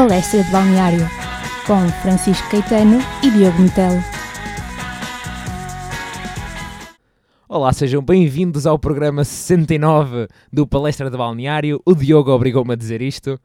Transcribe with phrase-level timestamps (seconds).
[0.00, 1.06] Palestra de Balneário,
[1.66, 4.02] com Francisco Caetano e Diogo Metelo.
[7.46, 11.82] Olá, sejam bem-vindos ao programa 69 do Palestra de Balneário.
[11.84, 13.38] O Diogo obrigou-me a dizer isto.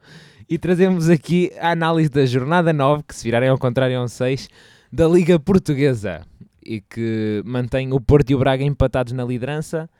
[0.48, 4.08] E trazemos aqui a análise da jornada 9, que se virarem ao contrário é um
[4.08, 4.48] 6,
[4.90, 6.22] da Liga Portuguesa.
[6.64, 9.90] E que mantém o Porto e o Braga empatados na liderança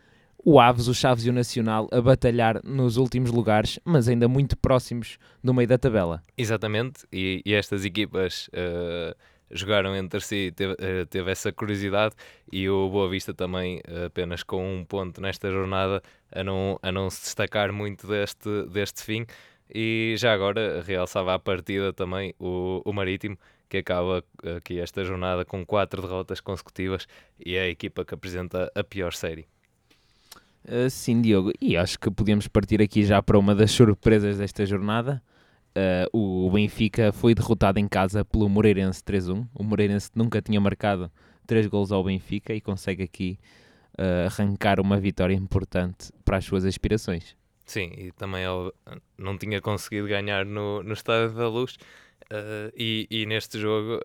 [0.49, 4.57] o Aves, o Chaves e o Nacional a batalhar nos últimos lugares, mas ainda muito
[4.57, 6.23] próximos do meio da tabela.
[6.39, 9.13] Exatamente, e, e estas equipas uh,
[9.51, 12.15] jogaram entre si, teve, uh, teve, essa curiosidade,
[12.53, 16.93] e o Boa Vista também uh, apenas com um ponto nesta jornada a não, a
[16.93, 19.27] não se destacar muito deste, deste fim.
[19.69, 23.37] E já agora realçava a partida também o, o Marítimo,
[23.69, 24.23] que acaba
[24.57, 27.09] aqui esta jornada com quatro derrotas consecutivas
[27.45, 29.49] e é a equipa que apresenta a pior série.
[30.69, 31.53] Uh, sim, Diogo.
[31.61, 35.23] E acho que podemos partir aqui já para uma das surpresas desta jornada.
[35.77, 39.47] Uh, o Benfica foi derrotado em casa pelo Moreirense 3-1.
[39.55, 41.11] O Moreirense nunca tinha marcado
[41.47, 43.39] 3 gols ao Benfica e consegue aqui
[43.99, 47.37] uh, arrancar uma vitória importante para as suas aspirações.
[47.65, 48.73] Sim, e também ele
[49.19, 51.77] não tinha conseguido ganhar no, no Estádio da Luz.
[52.25, 54.01] Uh, e, e, neste jogo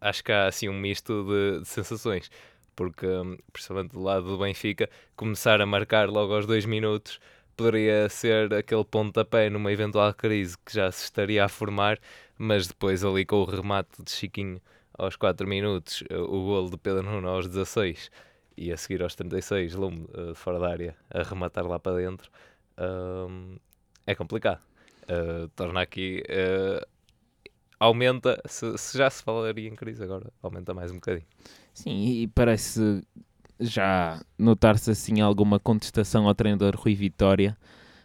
[0.00, 2.30] acho que há assim um misto de, de sensações
[2.74, 7.20] porque, hum, principalmente do lado do Benfica, começar a marcar logo aos dois minutos
[7.56, 11.98] poderia ser aquele pontapé numa eventual crise que já se estaria a formar,
[12.38, 14.60] mas depois ali com o remate de Chiquinho
[14.94, 18.10] aos 4 minutos, eh, o golo de Pedro Nuno aos 16
[18.56, 22.30] e a seguir aos 36, Lume uh, fora da área, a rematar lá para dentro,
[22.78, 23.58] uh,
[24.06, 24.60] é complicado.
[25.04, 26.22] Uh, torna aqui.
[27.80, 31.26] Aumenta, se, se já se falaria em crise agora, aumenta mais um bocadinho.
[31.74, 33.02] Sim, e parece
[33.58, 37.56] já notar-se assim alguma contestação ao treinador Rui Vitória.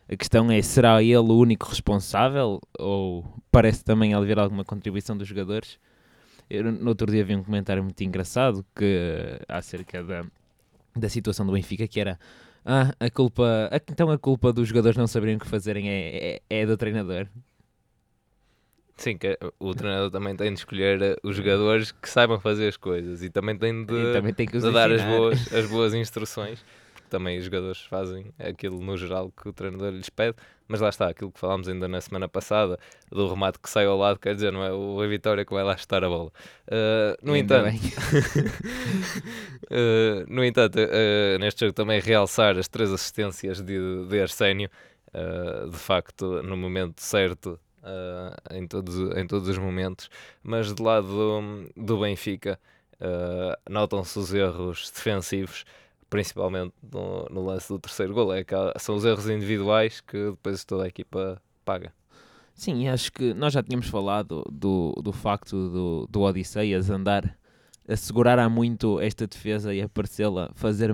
[0.09, 5.27] A questão é, será ele o único responsável ou parece também haver alguma contribuição dos
[5.27, 5.77] jogadores?
[6.49, 10.25] Eu, no outro dia vi um comentário muito engraçado que acerca da,
[10.95, 12.17] da situação do Benfica, que era
[12.65, 16.61] ah, a culpa, então a culpa dos jogadores não saberem o que fazerem é, é,
[16.61, 17.27] é do treinador.
[18.97, 22.77] Sim, que o treinador também tem de escolher eh, os jogadores que saibam fazer as
[22.77, 26.65] coisas e também tem de, também tem de dar as boas, as boas instruções,
[26.95, 30.35] porque também os jogadores fazem aquilo no geral que o treinador lhes pede,
[30.67, 32.79] mas lá está, aquilo que falámos ainda na semana passada,
[33.11, 35.63] do remate que sai ao lado, quer dizer, não é o a Vitória que vai
[35.63, 36.31] lá chutar a bola.
[36.67, 37.69] Uh, no, entanto,
[39.69, 44.71] uh, no entanto, uh, neste jogo também realçar as três assistências de, de Arsénio,
[45.71, 50.09] de facto, no momento certo uh, em, todos, em todos os momentos,
[50.43, 52.59] mas do lado do, do Benfica
[52.95, 55.63] uh, notam-se os erros defensivos,
[56.09, 58.33] principalmente no, no, lance do terceiro gol.
[58.33, 58.45] É
[58.77, 61.93] são os erros individuais que depois toda a equipa paga.
[62.53, 67.37] Sim, acho que nós já tínhamos falado do, do facto do, do Odisseias andar
[67.87, 70.93] a segurar há muito esta defesa e a parecê-la fazer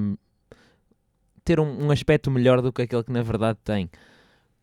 [1.44, 3.90] ter um, um aspecto melhor do que aquele que na verdade tem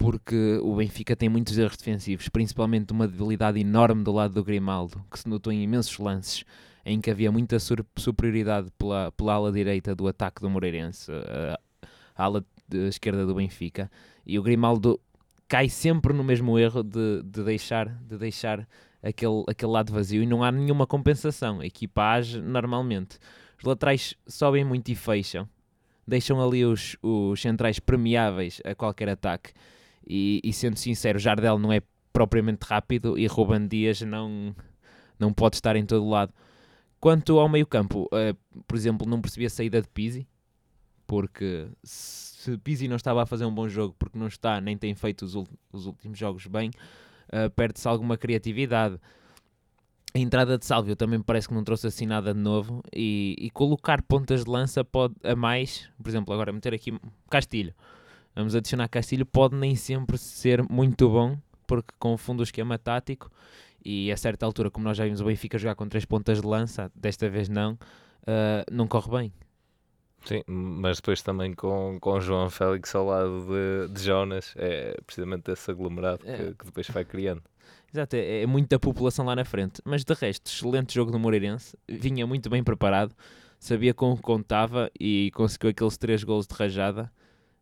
[0.01, 5.05] porque o Benfica tem muitos erros defensivos, principalmente uma debilidade enorme do lado do Grimaldo,
[5.11, 6.43] que se notou em imensos lances
[6.87, 11.61] em que havia muita superioridade pela, pela ala direita do ataque do Moreirense, a,
[12.17, 12.43] ala
[12.89, 13.91] esquerda do Benfica,
[14.25, 14.99] e o Grimaldo
[15.47, 18.67] cai sempre no mesmo erro de, de deixar, de deixar
[19.03, 21.61] aquele, aquele lado vazio e não há nenhuma compensação.
[21.61, 23.19] A equipa age normalmente.
[23.59, 25.47] Os laterais sobem muito e fecham,
[26.09, 29.53] deixam ali os, os centrais permeáveis a qualquer ataque
[30.11, 31.81] e, e sendo sincero, Jardel não é
[32.13, 34.55] propriamente rápido e Ruben Dias não,
[35.17, 36.35] não pode estar em todo lado.
[36.99, 40.27] Quanto ao meio campo, uh, por exemplo, não percebi a saída de Pizzi,
[41.07, 44.95] porque se Pizzi não estava a fazer um bom jogo, porque não está, nem tem
[44.97, 45.35] feito os,
[45.73, 46.71] os últimos jogos bem,
[47.29, 48.99] uh, perde-se alguma criatividade.
[50.13, 53.49] A entrada de Salvio também parece que não trouxe assim nada de novo e, e
[53.51, 56.93] colocar pontas de lança pode a mais, por exemplo, agora meter aqui
[57.31, 57.73] Castilho
[58.41, 63.31] vamos adicionar Castilho, pode nem sempre ser muito bom, porque confunde o esquema tático
[63.85, 66.47] e a certa altura, como nós já vimos o Benfica jogar com três pontas de
[66.47, 69.33] lança, desta vez não, uh, não corre bem.
[70.25, 75.51] Sim, mas depois também com, com João Félix ao lado de, de Jonas, é precisamente
[75.51, 76.55] esse aglomerado que, é.
[76.59, 77.43] que depois vai criando.
[77.93, 79.81] Exato, é, é, muita população lá na frente.
[79.85, 83.15] Mas de resto, excelente jogo do Moreirense, vinha muito bem preparado,
[83.59, 87.11] sabia com o que contava e conseguiu aqueles três gols de rajada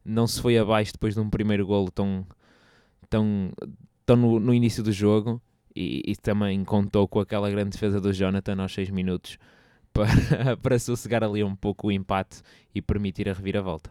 [0.09, 2.27] não se foi abaixo depois de um primeiro golo tão,
[3.11, 3.53] tão,
[4.07, 5.41] tão no, no início do jogo
[5.77, 9.39] e, e, também contou com aquela grande defesa do Jonathan aos 6 minutos
[9.93, 12.41] para, para sossegar ali um pouco o empate
[12.75, 13.91] e permitir a reviravolta.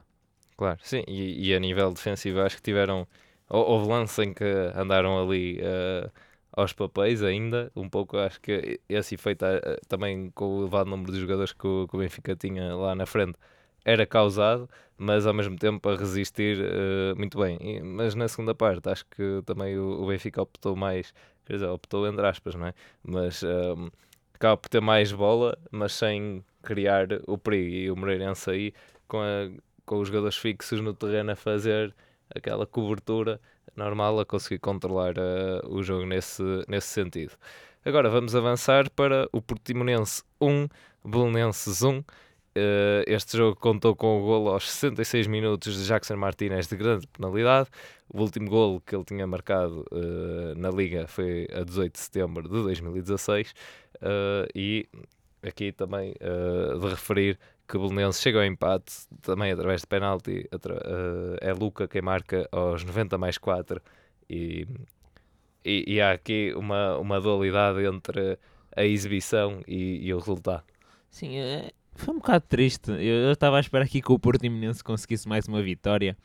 [0.57, 3.07] Claro, sim, e, e a nível defensivo acho que tiveram
[3.49, 4.43] houve lance em que
[4.75, 6.11] andaram ali uh,
[6.51, 11.11] aos papéis ainda, um pouco acho que esse efeito uh, também com o elevado número
[11.11, 13.37] de jogadores que o, que o Benfica tinha lá na frente
[13.87, 17.57] era causado, mas ao mesmo tempo a resistir uh, muito bem.
[17.61, 21.13] E, mas na segunda parte acho que também o, o, Benfica optou mais,
[21.45, 22.73] quer dizer, optou entre aspas, não é?
[23.01, 23.89] Mas um,
[24.33, 27.69] acaba por ter mais bola, mas sem criar o perigo.
[27.73, 28.73] E o Moreirense aí
[29.07, 29.49] com, a,
[29.85, 31.95] com os jogadores fixos no terreno a fazer
[32.35, 33.39] aquela cobertura
[33.73, 37.31] normal a conseguir controlar uh, o jogo nesse, nesse sentido.
[37.85, 40.67] Agora vamos avançar para o Portimonense 1,
[41.05, 42.03] Belenenses 1.
[42.57, 47.05] Uh, este jogo contou com o golo aos 66 minutos de Jackson Martinez de grande
[47.05, 47.69] penalidade.
[48.09, 52.43] O último golo que ele tinha marcado uh, na Liga foi a 18 de setembro
[52.43, 53.53] de 2016.
[53.97, 54.89] Uh, e
[55.43, 57.37] aqui também de referir
[57.67, 60.49] que o Belenenses chega ao empate também através de penalti.
[61.39, 63.79] é Luca quem marca aos 90 mais 4.
[64.27, 64.67] E,
[65.63, 68.39] e, e há aqui uma, uma dualidade entre
[68.75, 70.63] a exibição e, e o resultado.
[71.09, 72.91] Sim, é, foi um bocado triste.
[72.91, 76.17] Eu estava à espera aqui que o Portimonense conseguisse mais uma vitória.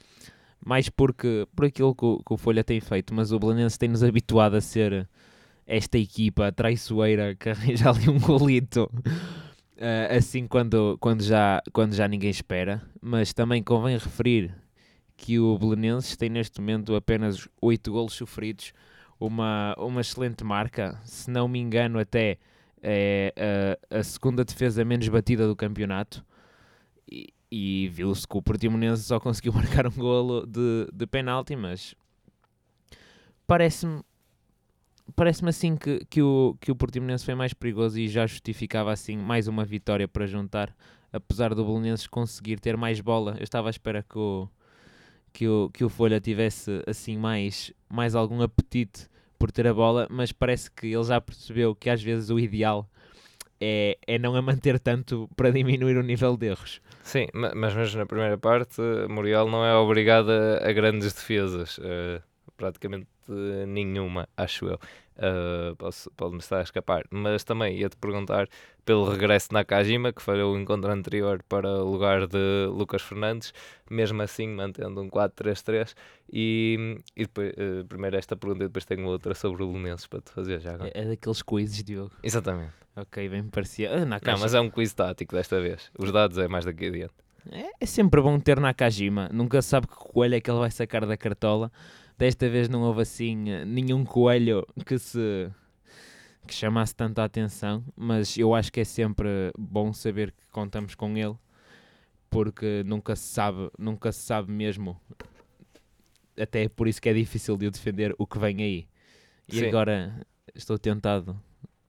[0.64, 4.02] Mais porque, por aquilo que o, que o Folha tem feito, mas o Belenense tem-nos
[4.02, 5.08] habituado a ser
[5.66, 8.90] esta equipa traiçoeira que arranja ali um golito
[9.82, 12.82] uh, assim quando, quando, já, quando já ninguém espera.
[13.00, 14.54] Mas também convém referir
[15.16, 18.72] que o Belenenses tem neste momento apenas 8 golos sofridos,
[19.18, 22.38] uma, uma excelente marca, se não me engano, até
[22.82, 26.24] é a, a segunda defesa menos batida do campeonato.
[27.10, 31.94] E, e viu-se que o Portimonense só conseguiu marcar um golo de, de penalti, mas
[33.46, 34.02] parece-me
[35.14, 39.16] parece-me assim que, que, o, que o Portimonense foi mais perigoso e já justificava assim
[39.16, 40.74] mais uma vitória para juntar,
[41.12, 43.36] apesar do Bolonenses conseguir ter mais bola.
[43.38, 44.48] Eu estava à espera que o,
[45.32, 49.08] que o, que o Folha tivesse assim mais, mais algum apetite
[49.42, 52.88] por ter a bola, mas parece que ele já percebeu que às vezes o ideal
[53.60, 56.80] é, é não a manter tanto para diminuir o nível de erros.
[57.02, 62.22] Sim, mas mesmo na primeira parte, Muriel não é obrigado a, a grandes defesas, uh,
[62.56, 63.08] praticamente
[63.66, 64.78] nenhuma, acho eu.
[65.14, 68.48] Uh, posso, pode-me estar a escapar, mas também ia-te perguntar
[68.84, 73.52] pelo regresso de Nakajima, que foi o encontro anterior para o lugar de Lucas Fernandes,
[73.90, 75.94] mesmo assim mantendo um 4-3-3.
[76.32, 80.20] E, e depois, uh, primeiro esta pergunta e depois tenho outra sobre o Lunenses para
[80.20, 80.90] te fazer já agora.
[80.94, 82.12] É, é daqueles quizzes, Diogo.
[82.22, 82.72] Exatamente.
[82.96, 83.90] Ok, bem me parecia.
[83.92, 85.90] Ah, Não, mas é um quiz tático desta vez.
[85.98, 87.14] Os dados é mais daqui adiante.
[87.50, 89.28] É, é sempre bom ter Nakajima.
[89.32, 91.72] Nunca sabe que coelho é que ele vai sacar da cartola.
[92.22, 93.34] Desta vez não houve assim
[93.66, 95.50] nenhum coelho que se
[96.46, 101.16] que chamasse tanta atenção, mas eu acho que é sempre bom saber que contamos com
[101.16, 101.34] ele,
[102.30, 105.00] porque nunca se sabe, nunca se sabe mesmo.
[106.40, 108.86] Até é por isso que é difícil de defender o que vem aí.
[109.48, 109.66] E Sim.
[109.66, 111.36] agora estou tentado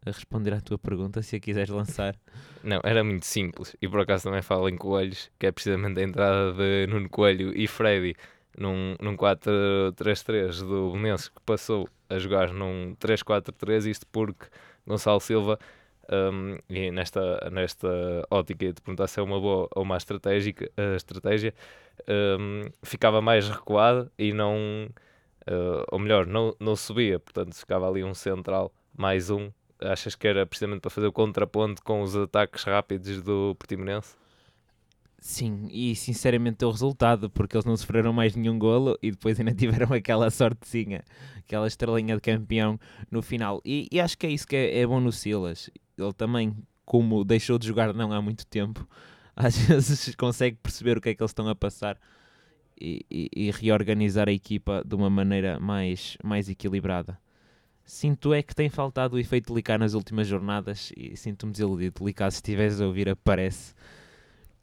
[0.03, 2.15] a responder à tua pergunta, se a quiseres lançar.
[2.63, 3.75] Não, era muito simples.
[3.79, 7.55] E por acaso também falo em coelhos, que é precisamente a entrada de Nuno Coelho
[7.55, 8.15] e Freddy
[8.57, 14.47] num, num 4-3-3 do Belenenses que passou a jogar num 3-4-3, isto porque
[14.85, 15.57] Gonçalo Silva,
[16.11, 17.87] um, e nesta, nesta
[18.29, 21.53] ótica de perguntar se é uma boa ou uma estratégica, uh, estratégia,
[22.07, 24.57] um, ficava mais recuado e não,
[25.47, 29.51] uh, ou melhor, não, não subia, portanto ficava ali um central mais um.
[29.79, 34.15] Achas que era precisamente para fazer o contraponto com os ataques rápidos do Portimonense?
[35.25, 39.53] Sim, e sinceramente o resultado, porque eles não sofreram mais nenhum golo e depois ainda
[39.55, 41.01] tiveram aquela sortezinha,
[41.37, 42.77] aquela estrelinha de campeão
[43.09, 43.61] no final.
[43.63, 45.69] E, e acho que é isso que é, é, bom no Silas.
[45.97, 46.53] Ele também,
[46.83, 48.85] como deixou de jogar não há muito tempo,
[49.33, 51.97] às vezes consegue perceber o que é que eles estão a passar
[52.77, 57.17] e, e, e reorganizar a equipa de uma maneira mais, mais equilibrada.
[57.85, 62.03] Sinto é que tem faltado o efeito de Licá nas últimas jornadas e sinto-me desiludido.
[62.03, 63.73] Licá, se estiveres a ouvir, aparece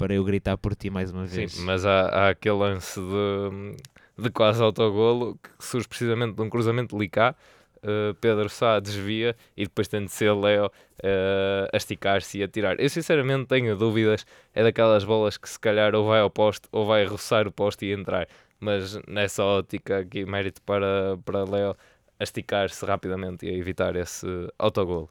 [0.00, 1.52] para eu gritar por ti mais uma vez.
[1.52, 3.76] Sim, mas há, há aquele lance de,
[4.23, 7.37] de quase autogolo que surge precisamente de um cruzamento de Licá.
[7.83, 12.49] Uh, Pedro Sá desvia e depois tem de ser Leo uh, a esticar-se e a
[12.49, 12.80] tirar.
[12.80, 16.87] Eu sinceramente tenho dúvidas, é daquelas bolas que se calhar ou vai ao poste ou
[16.87, 18.26] vai roçar o poste e entrar.
[18.59, 21.76] Mas nessa ótica aqui, mérito para, para Leo
[22.19, 24.26] a esticar-se rapidamente e a evitar esse
[24.59, 25.11] autogolo.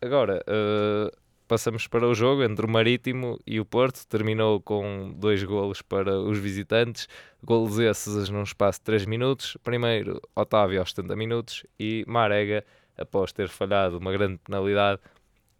[0.00, 1.10] Agora, uh,
[1.48, 4.06] passamos para o jogo entre o Marítimo e o Porto.
[4.06, 7.08] Terminou com dois golos para os visitantes.
[7.42, 9.56] Golos esses num espaço de 3 minutos.
[9.64, 12.62] Primeiro, Otávio aos 70 minutos e Marega,
[12.96, 15.00] após ter falhado uma grande penalidade,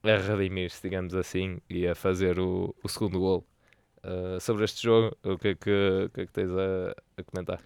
[0.03, 3.45] a redimir-se, digamos assim, e a fazer o, o segundo gol.
[4.05, 7.61] Uh, sobre este jogo, o que é que, que, é que tens a, a comentar?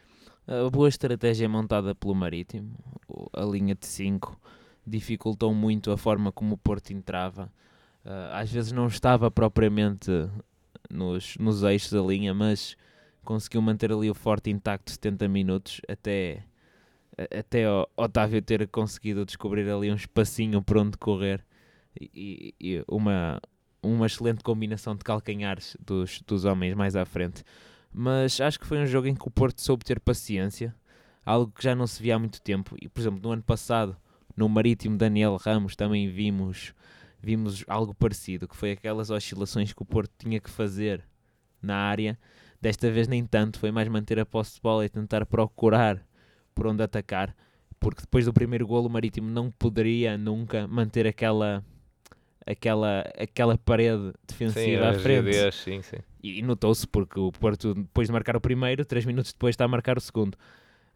[0.46, 2.74] A boa estratégia montada pelo Marítimo,
[3.32, 4.40] a linha de 5,
[4.86, 7.52] dificultou muito a forma como o Porto entrava.
[8.04, 10.10] Uh, às vezes não estava propriamente
[10.90, 12.76] nos, nos eixos da linha, mas
[13.24, 16.44] conseguiu manter ali o forte intacto 70 minutos até,
[17.38, 17.64] até
[17.96, 21.44] Otávio ter conseguido descobrir ali um espacinho por onde correr
[22.00, 23.40] e, e uma,
[23.82, 27.44] uma excelente combinação de calcanhares dos, dos homens mais à frente.
[27.92, 30.74] Mas acho que foi um jogo em que o Porto soube ter paciência,
[31.24, 32.74] algo que já não se via há muito tempo.
[32.80, 33.96] E, por exemplo, no ano passado,
[34.36, 36.74] no Marítimo Daniel Ramos, também vimos,
[37.22, 41.04] vimos algo parecido, que foi aquelas oscilações que o Porto tinha que fazer
[41.62, 42.18] na área.
[42.60, 46.04] Desta vez nem tanto, foi mais manter a posse de bola e tentar procurar
[46.54, 47.34] por onde atacar,
[47.80, 51.64] porque depois do primeiro golo o Marítimo não poderia nunca manter aquela
[52.46, 55.52] aquela, aquela parede defensiva sim, à frente.
[55.52, 55.96] sim, sim.
[56.22, 59.64] E, e notou-se porque o Porto, depois de marcar o primeiro, três minutos depois está
[59.64, 60.36] a marcar o segundo.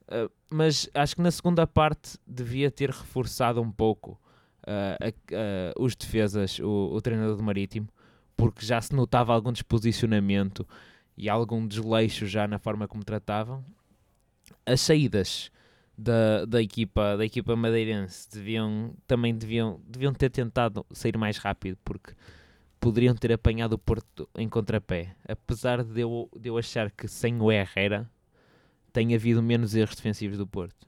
[0.09, 4.21] Uh, mas acho que na segunda parte devia ter reforçado um pouco
[4.67, 7.89] uh, uh, os defesas, o, o, treinador do Marítimo,
[8.37, 10.67] porque já se notava algum desposicionamento
[11.17, 13.65] e algum desleixo já na forma como tratavam.
[14.65, 15.51] As saídas
[15.97, 21.79] da, da, equipa, da equipa madeirense deviam, também deviam, deviam ter tentado sair mais rápido,
[21.85, 22.13] porque
[22.79, 25.17] poderiam ter apanhado o Porto em contrapé.
[25.27, 28.11] Apesar de eu, de eu achar que sem o Herrera
[28.93, 30.87] tem havido menos erros defensivos do Porto.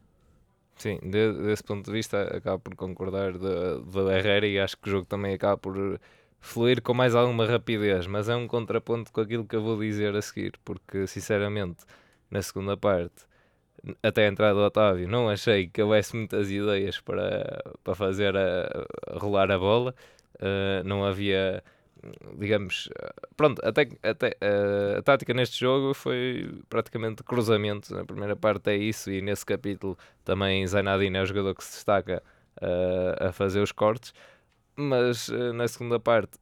[0.78, 4.92] Sim, de, desse ponto de vista acabo por concordar do Herrera e acho que o
[4.92, 6.00] jogo também acaba por
[6.40, 10.14] fluir com mais alguma rapidez, mas é um contraponto com aquilo que eu vou dizer
[10.14, 11.84] a seguir, porque sinceramente
[12.30, 13.26] na segunda parte
[14.02, 18.86] até a entrada do Otávio, não achei que houvesse muitas ideias para, para fazer a,
[19.08, 19.94] a rolar a bola.
[20.36, 21.62] Uh, não havia,
[22.36, 22.88] digamos,
[23.36, 27.94] pronto, até, até uh, a tática neste jogo foi praticamente cruzamento.
[27.94, 31.72] Na primeira parte é isso, e nesse capítulo também Zainadine é o jogador que se
[31.72, 32.22] destaca
[32.60, 34.12] uh, a fazer os cortes.
[34.76, 36.38] Mas na segunda parte,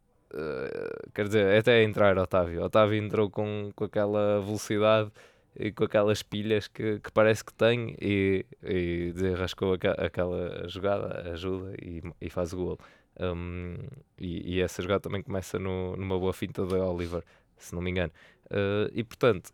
[1.15, 5.11] quer dizer, até entrar Otávio, Otávio entrou com, com aquela velocidade
[5.59, 11.31] e com aquelas pilhas que, que parece que tem e, e desenrascou aqua, aquela jogada,
[11.33, 12.79] ajuda e, e faz o gol.
[13.19, 13.77] Um,
[14.19, 17.23] e, e, essa jogada também começa no, numa boa finta de Oliver,
[17.57, 18.13] se não me engano.
[18.47, 19.51] Uh, e portanto,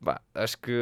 [0.00, 0.72] bah, acho que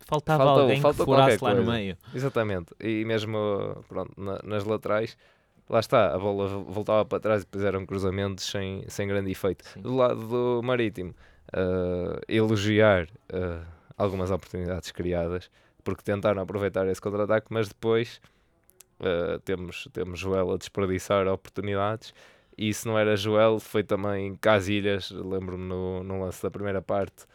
[0.00, 1.96] faltava faltou, alguém faltou que furasse lá no meio.
[2.14, 2.74] Exatamente.
[2.80, 5.16] E mesmo pronto, na, nas laterais,
[5.68, 9.66] lá está, a bola voltava para trás e depois eram cruzamentos sem, sem grande efeito.
[9.66, 9.80] Sim.
[9.80, 11.14] Do lado do Marítimo
[11.52, 13.64] uh, elogiar uh,
[13.96, 15.50] algumas oportunidades criadas,
[15.82, 18.20] porque tentaram aproveitar esse contra-ataque, mas depois
[19.02, 22.14] uh, temos, temos Joel a desperdiçar oportunidades.
[22.56, 25.10] E se não era Joel, foi também Casilhas.
[25.10, 27.26] Lembro-me no, no lance da primeira parte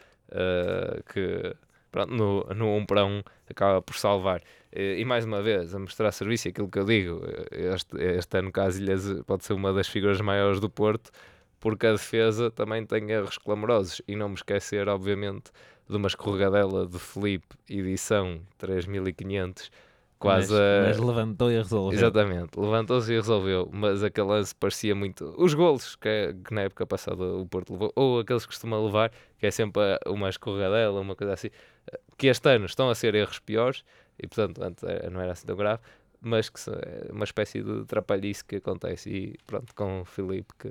[1.14, 1.56] que
[1.90, 4.42] pronto, no, no 1 um para 1 um, acaba por salvar.
[4.72, 7.22] E, e, mais uma vez, a mostrar serviço, aquilo que eu digo,
[7.52, 11.12] este, este ano Casilhas pode ser uma das figuras maiores do Porto
[11.60, 14.02] porque a defesa também tem erros clamorosos.
[14.08, 15.52] E não me esquecer, obviamente,
[15.90, 19.72] de uma escorregadela de Felipe, edição 3500,
[20.20, 21.98] quase mas, mas levantou e resolveu.
[21.98, 23.70] Exatamente, levantou-se e resolveu.
[23.72, 25.34] Mas aquele lance parecia muito.
[25.38, 29.12] Os golos que, que, na época passada o Porto levou, ou aqueles que costuma levar,
[29.38, 31.50] que é sempre uma escorregadela, uma coisa assim,
[32.18, 33.84] que este ano estão a ser erros piores,
[34.18, 35.82] e portanto antes não era assim tão grave.
[36.20, 40.70] Mas que é uma espécie de trapalhice que acontece, e pronto, com o Felipe que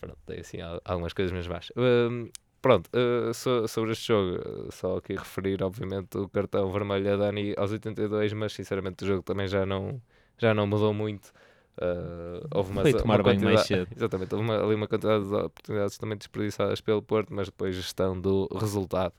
[0.00, 1.76] pronto, tem assim algumas coisas mais baixas.
[1.76, 7.16] Uh, pronto, uh, so, sobre este jogo, só aqui referir, obviamente, o cartão vermelho a
[7.16, 10.00] Dani aos 82, mas sinceramente o jogo também já não,
[10.36, 11.32] já não mudou muito.
[11.80, 13.88] Uh, houve uma, Foi tomar uma bem mais cedo.
[13.94, 18.20] Exatamente, houve uma, ali uma quantidade de oportunidades também desperdiçadas pelo Porto, mas depois gestão
[18.20, 19.14] do resultado.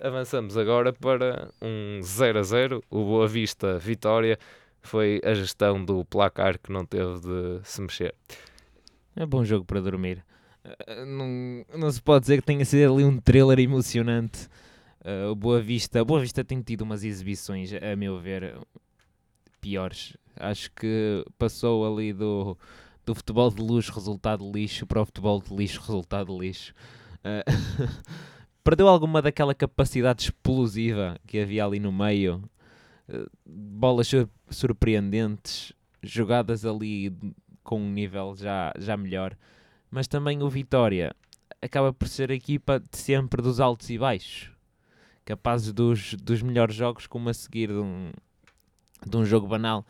[0.00, 2.82] Avançamos agora para um 0 a 0.
[2.88, 4.38] O Boa Vista Vitória
[4.80, 8.14] foi a gestão do placar que não teve de se mexer.
[9.14, 10.24] É bom jogo para dormir.
[10.64, 14.48] Uh, não, não se pode dizer que tenha sido ali um thriller emocionante.
[15.00, 18.58] Uh, Boa Vista, Boa Vista tem tido umas exibições, a meu ver,
[19.60, 20.16] piores.
[20.36, 22.56] Acho que passou ali do,
[23.04, 26.74] do futebol de luxo, resultado lixo, para o futebol de lixo, resultado lixo.
[27.18, 27.98] Uh,
[28.62, 32.42] perdeu alguma daquela capacidade explosiva que havia ali no meio.
[33.44, 34.08] Bolas
[34.50, 37.12] surpreendentes, jogadas ali
[37.62, 39.36] com um nível já, já melhor.
[39.90, 41.14] Mas também o Vitória
[41.60, 44.50] acaba por ser a equipa de sempre dos altos e baixos.
[45.24, 48.10] Capazes dos, dos melhores jogos, como a seguir de um,
[49.06, 49.84] de um jogo banal.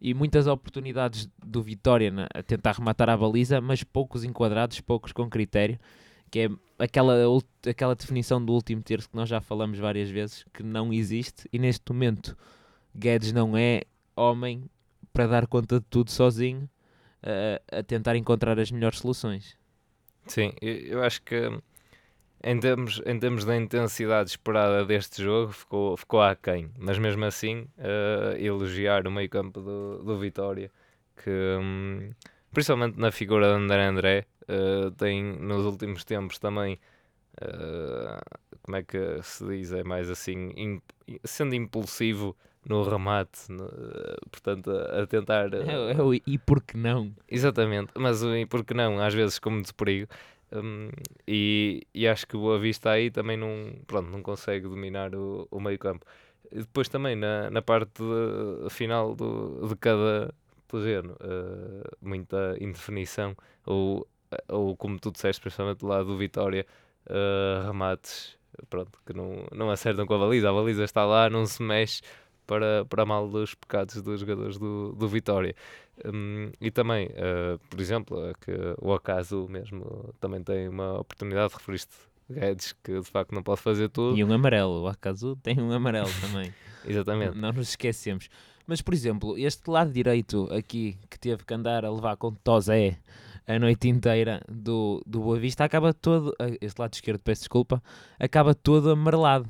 [0.00, 5.28] E muitas oportunidades do Vitória a tentar rematar a baliza, mas poucos enquadrados, poucos com
[5.28, 5.78] critério.
[6.30, 6.48] que é
[6.78, 7.14] aquela,
[7.68, 11.58] aquela definição do último terço que nós já falamos várias vezes, que não existe, e
[11.58, 12.36] neste momento
[12.94, 13.82] Guedes não é
[14.14, 14.68] homem
[15.12, 16.68] para dar conta de tudo sozinho,
[17.70, 19.56] a tentar encontrar as melhores soluções.
[20.26, 21.48] Sim, eu, acho que
[22.42, 27.66] em termos, em termos da intensidade esperada deste jogo ficou, ficou aquém, mas mesmo assim
[27.78, 30.70] eh, elogiar o meio campo do, do Vitória,
[31.22, 32.12] que hum,
[32.52, 36.78] principalmente na figura de André André, eh, tem nos últimos tempos também,
[37.40, 38.18] eh,
[38.62, 40.82] como é que se diz, é mais assim, im-
[41.24, 42.36] sendo impulsivo
[42.68, 45.52] no remate, no- eh, portanto a, a tentar...
[45.54, 47.12] eh, É, é o e por que não?
[47.28, 49.00] Exatamente, mas o- e por que não?
[49.00, 50.08] Às vezes com muito perigo.
[50.52, 50.88] Hum,
[51.26, 55.46] e, e acho que o Boa Vista aí também não, pronto, não consegue dominar o,
[55.50, 56.06] o meio campo.
[56.52, 60.32] E depois também na, na parte de- final do, de cada
[60.68, 64.06] terreno, eh, muita indefinição, ou,
[64.48, 66.66] ou como tu disseste, principalmente lado do Vitória,
[67.08, 68.36] eh, remates
[68.70, 70.48] pronto, que não, não acertam com a baliza.
[70.50, 72.00] A baliza está lá, não se mexe
[72.46, 75.54] para, para mal dos pecados dos jogadores do, do Vitória.
[76.04, 81.94] Hum, e também, eh, por exemplo, que o acaso mesmo também tem uma oportunidade, referiste
[82.28, 84.18] Guedes, que de facto não pode fazer tudo.
[84.18, 86.52] E um amarelo, o Acaso tem um amarelo também.
[86.84, 87.36] Exatamente.
[87.36, 88.28] Não nos esquecemos.
[88.66, 92.98] Mas, por exemplo, este lado direito aqui, que teve que andar a levar com Tozé
[93.46, 97.80] a noite inteira do, do Boa Vista, acaba todo, eh, este lado esquerdo, peço desculpa,
[98.18, 99.48] acaba todo amarelado.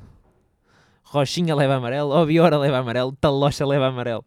[1.09, 4.25] Rochinha leva amarelo, Obiora leva amarelo, Talocha leva amarelo.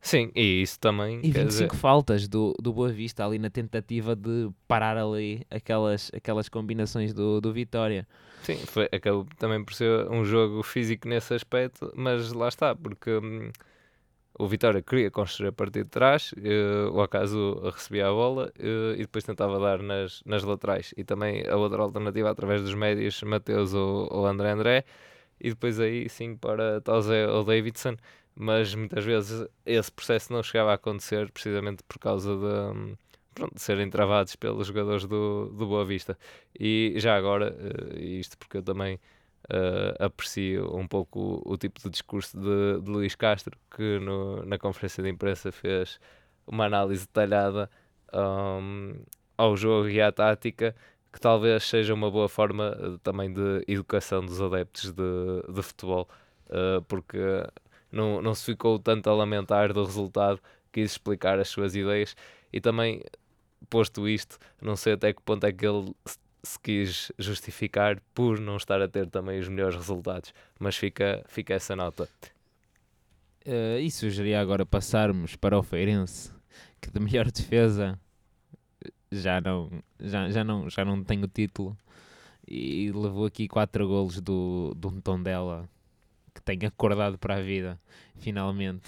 [0.00, 1.18] Sim, e isso também.
[1.22, 5.42] E quer 25 dizer, faltas do, do Boa Vista ali na tentativa de parar ali
[5.50, 8.06] aquelas, aquelas combinações do, do Vitória.
[8.42, 13.10] sim, foi, acabou também por ser um jogo físico nesse aspecto, mas lá está, porque
[13.10, 13.50] hum,
[14.38, 18.94] o Vitória queria construir a partir de trás, eh, o acaso recebia a bola eh,
[18.94, 20.92] e depois tentava dar nas, nas laterais.
[20.96, 24.84] E também a outra alternativa através dos médios, Mateus ou, ou André André,
[25.40, 27.96] e depois aí sim para Tozé ou Davidson,
[28.34, 32.96] mas muitas vezes esse processo não chegava a acontecer precisamente por causa de,
[33.34, 36.18] pronto, de serem travados pelos jogadores do, do Boa Vista.
[36.58, 37.54] E já agora,
[37.94, 38.98] eh, isto porque eu também
[39.48, 44.44] eh, aprecio um pouco o, o tipo de discurso de, de Luís Castro, que no-
[44.44, 46.00] na conferência de imprensa fez
[46.46, 47.70] uma análise detalhada
[48.12, 48.94] hum,
[49.36, 50.74] ao jogo e à tática,
[51.16, 55.02] que talvez seja uma boa forma eh, também de educação dos adeptos de,
[55.50, 56.06] de futebol,
[56.50, 57.18] eh, porque
[57.90, 60.38] não, não se ficou tanto a lamentar do resultado,
[60.70, 62.14] quis explicar as suas ideias
[62.52, 63.00] e também,
[63.70, 66.18] posto isto, não sei até que ponto é que ele se-
[66.62, 71.74] quis justificar por não estar a ter também os melhores resultados, mas fica, fica essa
[71.74, 72.06] nota.
[73.44, 76.30] Eh, e sugeria agora passarmos para o Feirense,
[76.78, 77.98] que de melhor defesa
[79.10, 81.76] já não, já, já não, já não tem o título
[82.46, 85.68] e levou aqui quatro golos do, do Tondela
[86.34, 87.80] que tem acordado para a vida,
[88.18, 88.82] finalmente.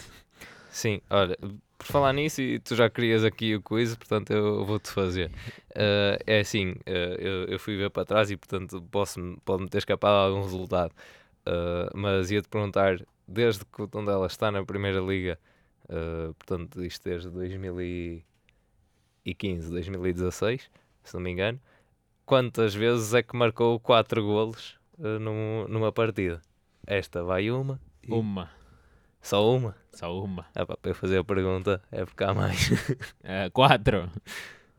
[0.70, 1.37] Sim, olha,
[1.78, 5.31] por falar nisso, e tu já querias aqui o quiz, portanto eu vou-te fazer.
[5.74, 9.78] Eh, é assim, eh, eu, eu fui ver para trás e portanto posso, pode-me ter
[9.78, 10.92] escapado algum resultado.
[11.46, 15.38] Eh, mas ia-te perguntar, desde que o Tondela está na Primeira Liga,
[16.38, 17.31] portanto isto desde
[19.34, 20.70] 2015, 2016,
[21.04, 21.60] se não me engano,
[22.24, 26.40] quantas vezes é que marcou 4 golos num- numa partida?
[26.86, 28.50] Esta vai uma, e Uma,
[29.20, 29.74] só uma?
[29.92, 30.46] só uma.
[30.54, 32.70] Ah, pá, para eu fazer a pergunta é porque há mais.
[33.52, 34.10] Quatro.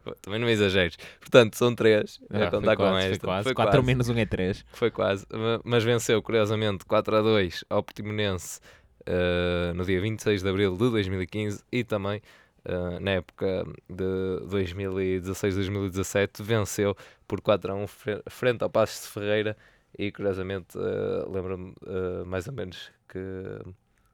[0.03, 0.97] Pô, Também não exageres.
[1.19, 2.19] Portanto, são três.
[2.31, 3.19] Ah, a contar foi com quase, esta.
[3.19, 3.43] Foi quase.
[3.43, 3.85] Foi 4 quase.
[3.87, 4.65] menos 1 é 3.
[4.73, 5.25] Foi quase.
[5.31, 8.59] Ma- Mas venceu, curiosamente, 4 a 2 ao Portimonense
[9.05, 12.21] eh, no dia 26 de abril de 2015 e também
[12.69, 16.95] eh, na época de 2016-2017 venceu
[17.27, 19.57] por 4 a 1 fre- frente ao Passos de Ferreira
[19.97, 23.19] e curiosamente eh, lembro-me eh, mais ou menos que,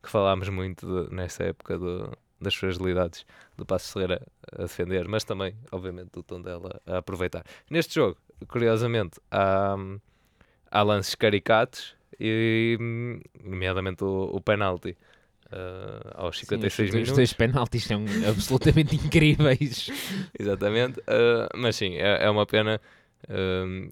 [0.02, 3.26] que falámos muito de- nessa época do- das fragilidades
[3.58, 7.44] do Passos de Ferreira a defender, mas também, obviamente, do tom dela a aproveitar.
[7.70, 9.76] Neste jogo, curiosamente, há,
[10.70, 12.78] há lances caricatos e,
[13.44, 14.98] nomeadamente, o, o penalti
[15.56, 17.12] uh, aos 56 Sim, os, minutos.
[17.12, 19.90] Os dois penaltis são absolutamente incríveis.
[20.38, 22.82] Exatamente, uh, mas sim, é, é uma pena.
[23.30, 23.90] um,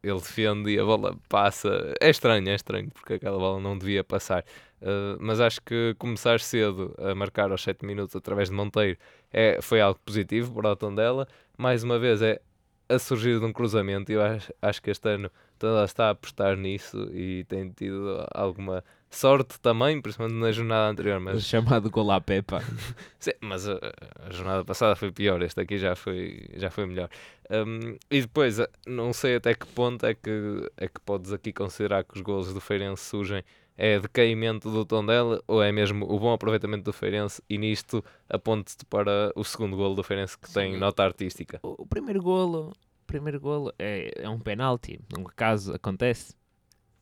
[0.00, 1.92] ele defende e a bola passa.
[2.00, 4.44] É estranho, é estranho, porque aquela bola não devia passar.
[4.80, 8.96] Uh, mas acho que começar cedo a marcar aos 7 minutos através de Monteiro
[9.32, 11.26] é, foi algo positivo para o tom dela.
[11.58, 12.40] Mais uma vez, é
[12.88, 14.12] a surgir de um cruzamento.
[14.12, 18.84] Eu acho, acho que este ano Tondela está a apostar nisso e tem tido alguma
[19.16, 21.18] sorte também, principalmente na jornada anterior.
[21.18, 22.62] O Mas, chamado gol à Pepa.
[23.18, 23.78] sim, mas a,
[24.26, 27.08] a jornada passada foi pior, este aqui já foi, já foi melhor.
[27.50, 31.52] Um, e depois, eh, não sei até que ponto é que, é que podes aqui
[31.52, 33.42] considerar que os golos do Feirense surgem
[33.76, 38.84] é decaimento do Tondela ou é mesmo o bom aproveitamento do Feirense e nisto aponte-te
[38.86, 40.78] para o segundo golo do Feirense que tem Sim.
[40.78, 41.60] nota artística.
[41.62, 44.98] O, o primeiro golo, o primeiro golo é, é um penalti.
[45.14, 46.34] Num caso acontece.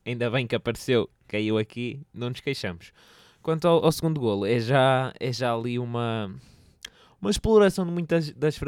[0.07, 2.93] Ainda bem que apareceu, caiu aqui, não nos queixamos.
[3.43, 6.35] Quanto ao, ao segundo golo, é já, é já ali uma,
[7.21, 8.59] uma exploração de muitas das,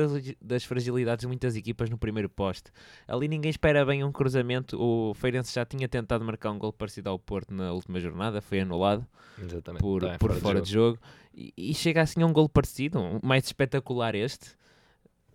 [0.40, 2.70] das fragilidades de muitas equipas no primeiro poste.
[3.06, 4.80] Ali ninguém espera bem um cruzamento.
[4.80, 8.60] O Feirense já tinha tentado marcar um gol parecido ao Porto na última jornada, foi
[8.60, 9.06] anulado
[9.38, 9.80] Exatamente.
[9.80, 10.98] por, por fora, de, jogo.
[11.34, 14.56] E, e chega assim a um gol parecido, mais espetacular este,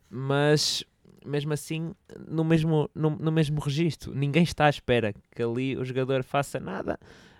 [0.09, 0.83] mas
[1.25, 1.93] mesmo assim
[2.27, 4.13] no mesmo, no, no mesmo registro.
[4.13, 6.99] Ninguém está à espera que ali o jogador faça nada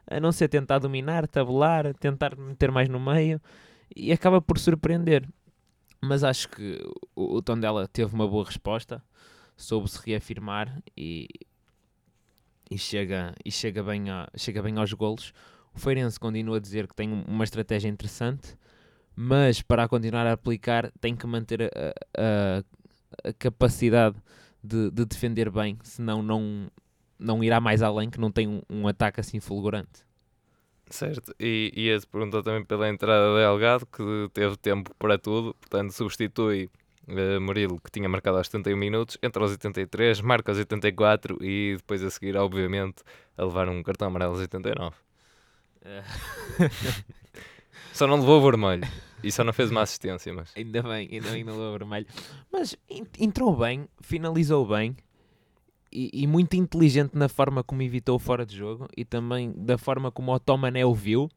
[0.10, 3.40] a não ser tentar dominar, tabular, tentar meter mais no meio
[3.96, 5.28] e acaba por surpreender.
[6.02, 6.80] Mas acho que
[7.16, 9.04] o, o Tondela teve uma boa resposta,
[9.56, 11.28] soube-se reafirmar e,
[12.70, 15.34] e, chega, e chega, bem a, chega bem aos golos.
[15.74, 18.56] O Feirense continua a dizer que tem um- uma estratégia interessante,
[19.16, 21.64] mas para a continuar a aplicar tem que manter
[22.18, 22.64] a-
[23.24, 24.16] a capacidade
[24.64, 26.70] de, de defender bem, senão não,
[27.18, 30.06] não irá mais além, que não tem um, um ataque assim fulgurante.
[30.90, 35.92] Certo, e ia-te perguntar também pela entrada de Delgado, que teve tempo para tudo, portanto
[35.92, 36.70] substitui
[37.08, 41.76] eh, Murilo, que tinha marcado aos 71 minutos, entra aos 83, marca aos 84 e
[41.78, 43.04] depois a seguir, obviamente,
[43.38, 44.96] a levar um cartão amarelo aos 89.
[47.94, 48.84] Só não levou o vermelho
[49.24, 52.08] e só não fez uma assistência, mas Ainda bem, ainda bem no levou vermelho.
[52.52, 54.96] Mas en- entrou bem, finalizou bem
[55.92, 59.78] e, e muito inteligente na forma como evitou o fora de jogo e também da
[59.78, 61.30] forma como o Tomané o viu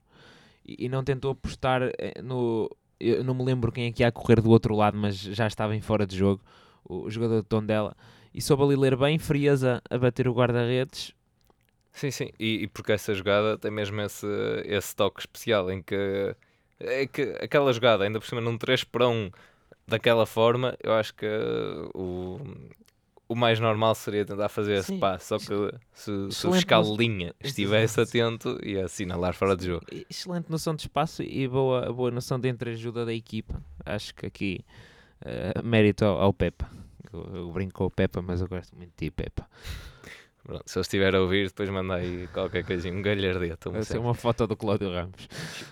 [0.65, 2.71] e, e não tentou apostar eh, no.
[3.01, 5.75] Eu não me lembro quem é que ia correr do outro lado, mas já estava
[5.77, 6.43] em fora de jogo,
[6.85, 7.95] o, o jogador de Tondela.
[8.33, 11.13] E soube ali ler bem, frieza a bater o guarda-redes.
[11.93, 14.27] Sim, sim, e, e porque essa jogada tem mesmo esse,
[14.65, 16.35] esse toque especial em que,
[16.87, 19.31] é que aquela jogada, ainda por cima num 3 para 1
[19.87, 21.27] daquela forma, eu acho que
[21.95, 22.41] o,
[23.29, 24.99] o mais normal seria tentar fazer esse Sim.
[24.99, 25.45] passo, só que
[25.93, 29.85] se, se o Excelente fiscal noção- de linha estivesse atento ia assinalar fora de jogo.
[30.09, 33.63] Excelente noção de espaço e boa, boa noção de entreajuda da equipa.
[33.85, 34.61] Acho que aqui
[35.25, 36.71] eh, mérito ao, ao Pepa.
[37.13, 39.47] Eu, eu brinco com o Pepa, mas eu gosto muito de ti, Pepa.
[40.45, 43.75] Pronto, se eu estiver a ouvir, depois manda aí qualquer coisinha, um galhardeto.
[43.75, 44.01] é cena.
[44.01, 45.27] uma foto do Cláudio Ramos.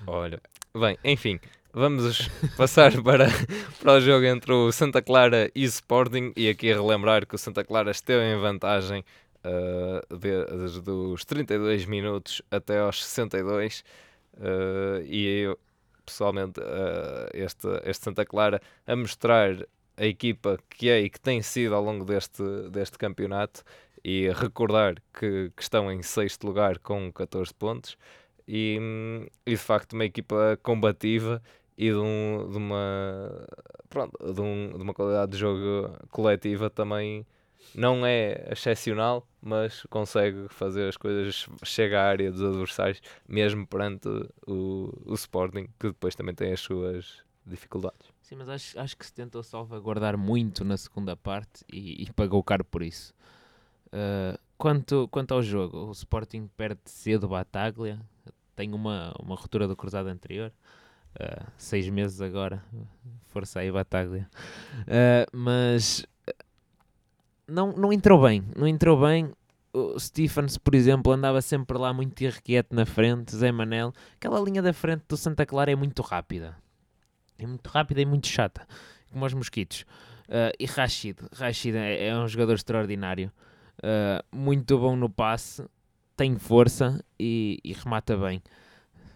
[0.06, 0.40] Olha,
[0.74, 1.38] bem, enfim,
[1.74, 3.26] vamos passar para,
[3.82, 7.38] para o jogo entre o Santa Clara e Sporting e aqui a relembrar que o
[7.38, 9.04] Santa Clara esteve em vantagem
[10.10, 13.84] de- desde os 32 minutos até aos 62
[14.40, 15.58] ah, e eu,
[16.06, 19.54] pessoalmente ah, este, este Santa Clara a mostrar
[19.96, 23.62] a equipa que é e que tem sido ao longo deste, deste campeonato
[24.04, 27.96] e recordar que, que estão em sexto lugar com 14 pontos
[28.46, 28.78] e,
[29.46, 31.42] e de facto uma equipa combativa
[31.76, 33.46] e de, um- de uma
[33.88, 37.26] pronto, de, um- de uma qualidade de jogo coletiva também
[37.74, 44.08] não é excepcional, mas consegue fazer as coisas, chega à área dos adversários, mesmo perante
[44.46, 48.12] o, o Sporting, que depois também tem as suas dificuldades.
[48.20, 52.42] Sim, mas acho, acho que se tentou salvaguardar muito na segunda parte e, e pagou
[52.42, 53.14] caro por isso.
[53.92, 58.00] Uh, quanto, quanto ao jogo, o Sporting perde cedo Bataglia,
[58.56, 60.52] tem uma, uma ruptura do cruzado anterior,
[61.20, 62.62] uh, seis meses agora,
[63.28, 64.28] força aí Bataglia.
[64.82, 66.06] Uh, mas
[67.46, 69.32] não, não entrou bem, não entrou bem.
[69.74, 73.92] O Stephens, por exemplo, andava sempre lá muito irrequieto na frente, Zé Manel.
[74.16, 76.56] Aquela linha da frente do Santa Clara é muito rápida.
[77.38, 78.66] É muito rápida e muito chata,
[79.10, 79.84] como os mosquitos.
[80.28, 83.32] Uh, e Rashid, Rashid é, é um jogador extraordinário,
[83.82, 85.64] Uh, muito bom no passe,
[86.16, 88.40] tem força e, e remata bem.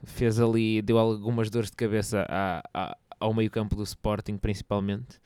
[0.04, 5.20] Fez ali, deu algumas dores de cabeça à- à- ao meio-campo do Sporting, principalmente.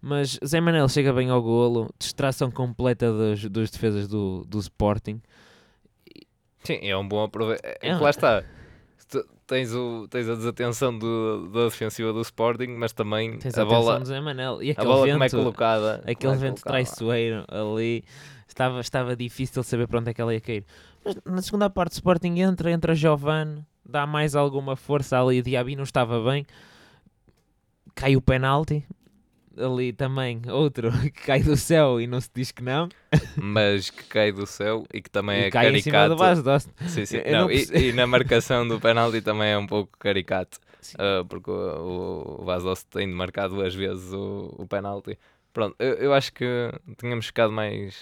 [0.00, 5.20] Mas Zé Manel chega bem ao golo, distração completa dos, dos defesas do, do Sporting.
[6.64, 7.78] Sim, é um bom aproveitamento.
[7.82, 8.44] É, É que um- lá está.
[9.08, 13.62] Tu Tens, o, tens a desatenção do, da defensiva do Sporting, mas também Tens a
[13.62, 14.60] a bola, do Zé Manel.
[14.60, 15.94] E a aquele bola vento, como é colocada.
[15.98, 16.62] aquele como é vento colocada.
[16.84, 18.02] traiçoeiro ali,
[18.46, 20.64] estava, estava difícil saber para onde é que ela ia cair.
[21.04, 25.42] Mas na segunda parte, o Sporting entra, entra Giovane, dá mais alguma força ali.
[25.42, 26.46] Diaby não estava bem,
[27.94, 28.84] cai o penalti.
[29.56, 32.88] ali também outro que cai do céu e não se diz que não.
[33.36, 36.42] mas que cai do céu e que também e é cai em cima do caricato.
[36.42, 36.70] Dost.
[36.88, 37.22] Sim, sim.
[37.30, 40.58] Não, não e, e na marcação do penalti também é um pouco caricato.
[40.98, 45.18] Ah, porque o, o Bas Dost tem de marcar duas vezes o, o penalti.
[45.52, 46.44] Pronto, eu, eu acho que
[46.98, 47.96] tínhamos ficado mais.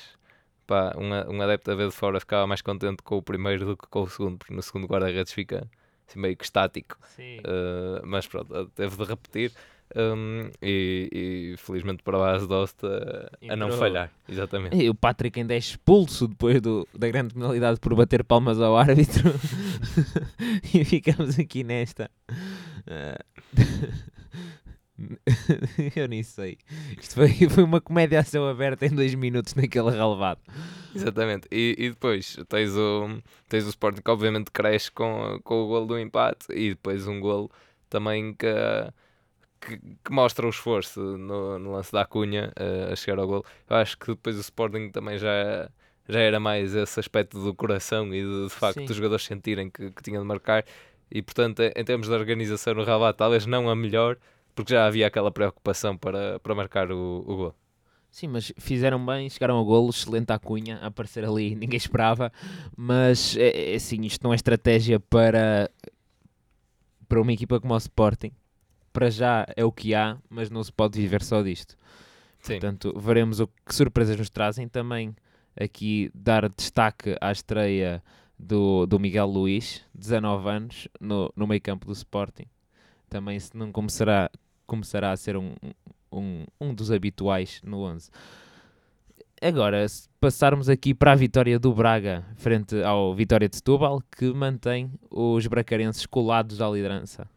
[0.67, 3.77] Pá, um, um adepto a ver de fora ficava mais contente com o primeiro do
[3.77, 5.69] que com o segundo, porque no segundo guarda-redes fica
[6.09, 6.97] assim, meio que estático.
[7.17, 7.39] Sim.
[7.39, 9.53] Uh, mas pronto, teve de repetir.
[9.95, 14.75] um, e, e felizmente para a base Dost uh, a não falhar, exatamente.
[14.75, 18.77] E o Patrick ainda é expulso depois do, da grande penalidade por bater palmas ao
[18.77, 19.31] árbitro.
[20.73, 22.11] e ficamos aqui nesta.
[22.87, 23.19] Ah,
[25.97, 26.59] Eu nem sei.
[27.01, 30.41] Isto foi, foi uma comédia a céu aberto em dois minutos naquele relevado.
[30.95, 31.49] Exatamente.
[31.51, 35.87] E, e depois tens o, tens o Sporting que obviamente cresce com, com o golo
[35.87, 37.51] do empate e depois um golo
[37.91, 38.47] também que,
[39.61, 42.53] que, que mostra o esforço no, no lance da Cunha
[42.91, 43.45] a chegar ao golo.
[43.69, 45.69] Eu acho que depois o Sporting também já,
[46.09, 48.85] já era mais esse aspecto do coração e de, de facto Sim.
[48.85, 50.65] os jogadores sentirem que, que tinham de marcar.
[51.11, 54.17] E portanto, em termos de organização no Rabat, talvez não a melhor,
[54.55, 57.55] porque já havia aquela preocupação para, para marcar o, o gol.
[58.11, 62.33] Sim, mas fizeram bem, chegaram ao golo, excelente à cunha, a aparecer ali, ninguém esperava.
[62.77, 65.69] Mas é, é assim, isto não é estratégia para,
[67.09, 68.31] para uma equipa como o Sporting.
[68.93, 71.77] Para já é o que há, mas não se pode viver só disto.
[72.39, 72.61] Sim.
[72.61, 74.69] Portanto, veremos o que surpresas nos trazem.
[74.69, 75.17] Também
[75.61, 78.03] aqui dar destaque à estreia
[78.39, 82.47] do, do Miguel Luís, 19 anos, no, no meio campo do Sporting.
[83.09, 84.31] Também se não começará,
[84.67, 85.55] começará a ser um,
[86.13, 88.11] um, um dos habituais no 11.
[89.41, 94.33] Agora, se passarmos aqui para a vitória do Braga frente ao Vitória de Setúbal, que
[94.33, 97.29] mantém os bracarenses colados à liderança,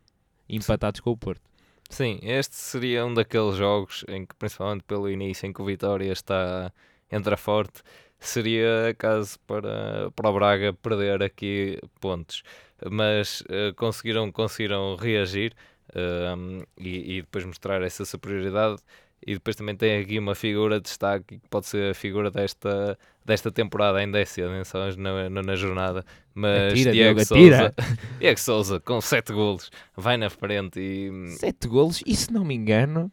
[0.48, 1.42] empatados com o Porto.
[1.90, 6.12] Sim, este seria um daqueles jogos em que, principalmente pelo início, em que o Vitória
[6.12, 6.72] está
[7.12, 7.82] entra forte,
[8.20, 12.44] seria caso para, para o Braga perder aqui pontos.
[12.90, 15.54] Mas eh, conseguiram, conseguiram reagir
[15.96, 18.78] ehm, e, e depois mostrar essa superioridade.
[19.26, 22.98] E depois também tem aqui uma figura de destaque que pode ser a figura desta,
[23.26, 26.06] desta temporada, ainda é cedo, nem só na, na, na jornada.
[26.36, 27.26] Mas Atira, Diego.
[27.26, 27.74] Souza,
[28.20, 32.54] Diego Souza, com 7 golos, vai na frente e, Sete golos e se não me
[32.54, 33.12] engano,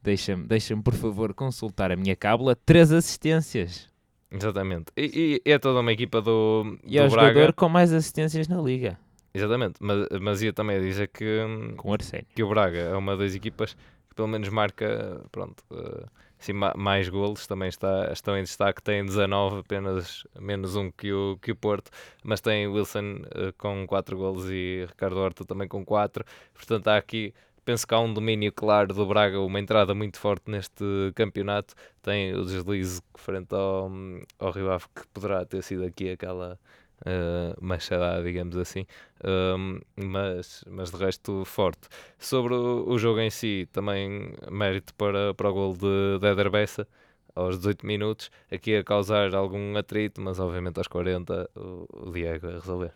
[0.00, 3.88] deixa-me deixa por favor consultar a minha cábula, três assistências.
[4.30, 4.86] Exatamente.
[4.96, 7.28] E, e é toda uma equipa do, E é do o Braga.
[7.34, 8.96] jogador com mais assistências na liga,
[9.36, 9.74] Exatamente.
[9.80, 11.40] Mas, mas ia também dizer que,
[11.76, 12.26] com Arsénio.
[12.34, 13.74] que o Braga é uma das equipas
[14.08, 16.06] que pelo menos marca pronto, eh,
[16.38, 17.46] assim, ma- mais golos.
[17.46, 18.82] Também está, estão em destaque.
[18.82, 21.90] Tem 19, apenas menos um que o, que o Porto.
[22.24, 26.24] Mas tem Wilson eh, com 4 golos e Ricardo Horta também com 4.
[26.54, 27.34] Portanto, há aqui.
[27.64, 30.84] Penso que há um domínio claro do Braga, uma entrada muito forte neste
[31.16, 31.74] campeonato.
[32.00, 33.90] Tem o deslize frente ao,
[34.38, 36.58] ao Rio Ave, que poderá ter sido aqui aquela
[37.02, 38.86] uh, machadada, digamos assim.
[39.24, 41.88] Um, mas, mas de resto, forte.
[42.18, 46.50] Sobre o, o jogo em si, também mérito para, para o gol de, de Eder
[46.50, 46.86] Bessa
[47.34, 52.48] aos 18 minutos, aqui a causar algum atrito, mas obviamente aos 40 o, o Diego
[52.48, 52.92] a resolver.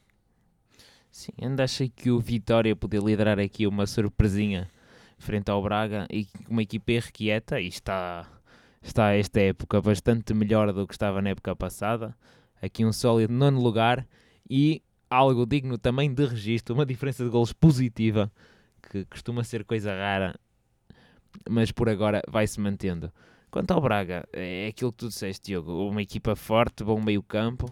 [1.11, 4.71] Sim, ainda achei que o Vitória podia liderar aqui uma surpresinha
[5.19, 8.27] frente ao Braga e uma equipa irrequieta e está,
[8.81, 12.17] está esta época bastante melhor do que estava na época passada.
[12.61, 14.07] Aqui um sólido nono lugar
[14.49, 18.31] e algo digno também de registro, uma diferença de golos positiva,
[18.90, 20.38] que costuma ser coisa rara,
[21.49, 23.12] mas por agora vai-se mantendo.
[23.51, 27.66] Quanto ao Braga, é aquilo que tu disseste, Diogo, uma equipa forte, bom meio campo,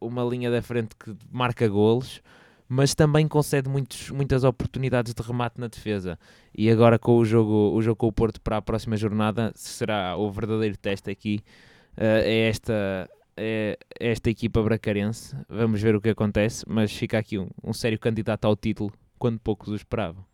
[0.00, 2.22] uma linha da frente que marca golos,
[2.68, 6.18] mas também concede muitos, muitas oportunidades de remate na defesa.
[6.56, 10.16] E agora com o jogo, o jogo com o Porto para a próxima jornada, será
[10.16, 11.40] o verdadeiro teste aqui.
[11.96, 15.36] eh, é esta, é esta equipa bracarense.
[15.48, 19.38] Vamos ver o que acontece, mas fica aqui um, um sério candidato ao título, quando
[19.38, 20.24] poucos o esperavam.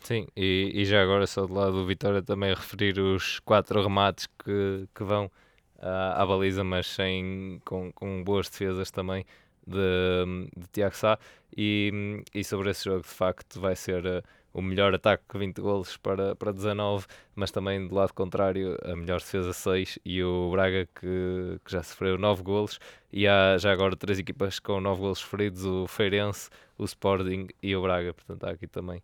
[0.00, 4.26] Sim, e, e já agora só do lado do Vitória também referir os quatro remates
[4.26, 5.30] que, que vão
[5.78, 9.24] à, à baliza, mas sem, com, com boas defesas também
[9.66, 11.18] de, de Tiago Sá.
[11.56, 14.22] E, e sobre esse jogo, de facto, vai ser eh,
[14.52, 19.18] o melhor ataque 20 golos para, para 19, mas também do lado contrário, a melhor
[19.18, 22.78] defesa 6 e o Braga que, que já sofreu 9 golos.
[23.12, 27.74] E há já agora três equipas com 9 golos sofridos: o Feirense, o Sporting e
[27.74, 28.12] o Braga.
[28.14, 29.02] Portanto, há aqui também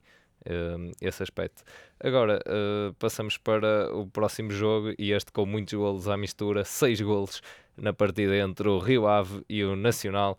[0.49, 1.63] um, esse aspecto.
[2.01, 7.01] Agora uh, passamos para o próximo jogo e este com muitos golos à mistura, 6
[7.01, 7.43] golos
[7.77, 10.39] na partida entre o Rio Ave e o Nacional.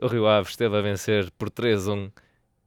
[0.00, 2.10] O Rio Ave esteve a vencer por 3-1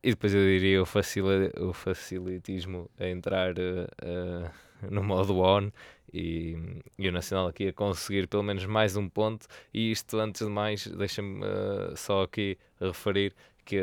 [0.05, 4.51] e depois eu diria o, facili o facilitismo a entrar uh,
[4.87, 5.71] no modo on
[6.13, 6.55] e,
[6.95, 9.47] e, o Nacional aqui a conseguir pelo menos mais um ponto.
[9.73, 13.33] E isto, antes de mais, deixa-me uh, só aqui referir
[13.65, 13.79] que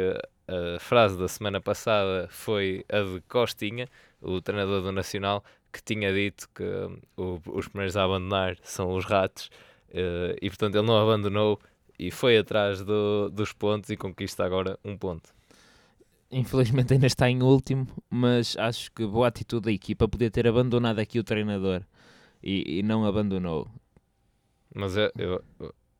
[0.46, 3.88] a frase da semana passada foi a de Costinha,
[4.20, 6.64] o treinador do Nacional, que tinha dito que
[7.16, 9.50] os primeiros a abandonar são os ratos,
[10.40, 11.58] e portanto ele não abandonou
[11.98, 15.32] e foi atrás do, dos pontos e conquista agora um ponto.
[16.32, 20.98] Infelizmente ainda está em último, mas acho que boa atitude da equipa poder ter abandonado
[20.98, 21.82] aqui o treinador
[22.42, 23.68] e, e não abandonou.
[24.74, 25.44] Mas eu, eu,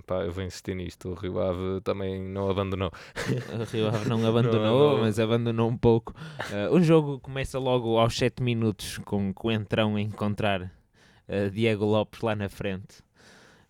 [0.06, 1.10] pá, eu vou insistir nisto.
[1.10, 2.90] O Rio Ave também não abandonou.
[3.60, 6.14] o Rio Ave não abandonou, não, mas abandonou um pouco.
[6.50, 11.50] Uh, o jogo começa logo aos 7 minutos com, com o entrão a encontrar uh,
[11.50, 13.02] Diego Lopes lá na frente.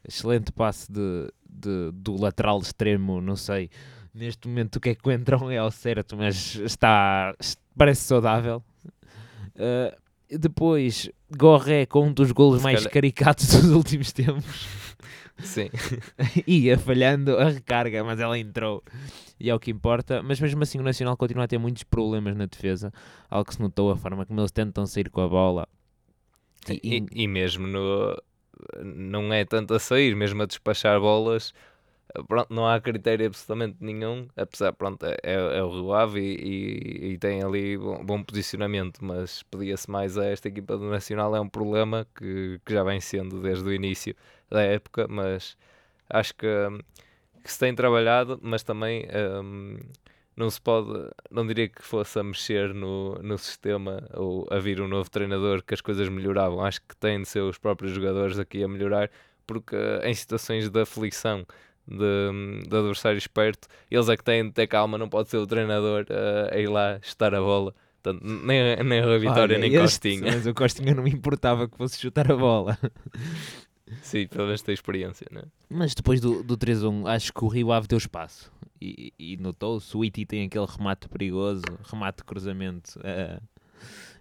[0.06, 3.68] Excelente passe de, de, do lateral extremo, não sei
[4.14, 7.34] neste momento o que é que o entrão é ao certo, mas está,
[7.76, 8.62] parece saudável.
[9.56, 10.02] Uh,
[10.38, 14.66] depois, Gorré com um dos golos mais caricatos dos últimos tempos.
[15.38, 15.68] Sim.
[16.46, 18.82] Ia falhando a recarga, mas ela entrou.
[19.38, 20.22] E é o que importa.
[20.22, 22.92] Mas mesmo assim o Nacional continua a ter muitos problemas na defesa.
[23.28, 25.68] Algo que se notou a forma como eles tentam sair com a bola.
[26.68, 28.16] E, e, e mesmo no,
[28.82, 31.52] não é tanto a sair, mesmo a despachar bolas.
[32.28, 37.12] Pronto, não há critério absolutamente nenhum, apesar, pronto, é, é o Rio Ave e, e,
[37.12, 41.40] e, tem ali bom, bom posicionamento, mas pedia-se mais a esta equipa do Nacional, é
[41.40, 44.14] um problema que, que já vem sendo desde o início
[44.50, 45.56] da época, mas
[46.10, 46.46] acho que,
[47.42, 49.08] que se tem trabalhado, mas também
[49.42, 49.78] um,
[50.36, 54.80] não se pode, não diria que fosse a mexer no, no sistema ou a vir
[54.80, 56.64] um novo treinador que as coisas melhoravam.
[56.64, 59.10] Acho que têm de ser os próprios jogadores aqui a melhorar,
[59.46, 61.46] porque em situações de aflição
[61.86, 65.46] de, de adversários perto, eles é que têm de ter calma, não pode ser o
[65.46, 67.74] treinador uh, a ir lá chutar a bola.
[68.02, 70.32] Portanto, nem, nem a Vitória, Olha, nem este, Costinha.
[70.32, 72.76] Mas o Costinha não me importava que fosse chutar a bola.
[74.02, 75.42] Sim, pelo menos tem experiência, né?
[75.68, 78.50] Mas depois do, do 3-1, acho que o Rio Ave deu espaço.
[78.80, 83.40] E, e notou-se, o Iti tem aquele remate perigoso, remate de cruzamento, uh,